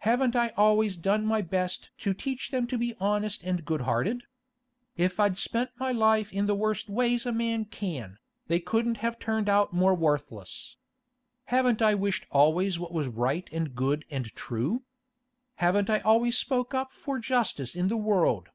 [0.00, 4.24] Haven't I always done my best to teach them to be honest and good hearted?
[4.94, 9.18] If I'd spent my life in the worst ways a man can, they couldn't have
[9.18, 10.76] turned out more worthless.
[11.46, 14.82] Haven't I wished always what was right and good and true?
[15.54, 18.50] Haven't I always spoke up for justice in the world?